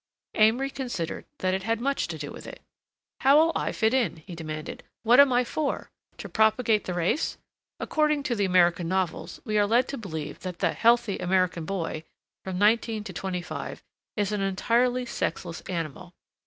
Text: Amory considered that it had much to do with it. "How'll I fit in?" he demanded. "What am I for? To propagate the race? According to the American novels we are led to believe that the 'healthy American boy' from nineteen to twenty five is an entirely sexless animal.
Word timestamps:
Amory 0.33 0.71
considered 0.71 1.25
that 1.37 1.53
it 1.53 1.61
had 1.61 1.79
much 1.79 2.07
to 2.07 2.17
do 2.17 2.31
with 2.31 2.47
it. 2.47 2.63
"How'll 3.19 3.51
I 3.55 3.71
fit 3.71 3.93
in?" 3.93 4.15
he 4.25 4.33
demanded. 4.33 4.81
"What 5.03 5.19
am 5.19 5.31
I 5.31 5.43
for? 5.43 5.91
To 6.17 6.27
propagate 6.27 6.85
the 6.85 6.95
race? 6.95 7.37
According 7.79 8.23
to 8.23 8.33
the 8.33 8.45
American 8.45 8.87
novels 8.87 9.39
we 9.45 9.59
are 9.59 9.67
led 9.67 9.87
to 9.89 9.99
believe 9.99 10.39
that 10.39 10.57
the 10.57 10.73
'healthy 10.73 11.19
American 11.19 11.65
boy' 11.65 12.03
from 12.43 12.57
nineteen 12.57 13.03
to 13.03 13.13
twenty 13.13 13.43
five 13.43 13.83
is 14.17 14.31
an 14.31 14.41
entirely 14.41 15.05
sexless 15.05 15.61
animal. 15.69 16.15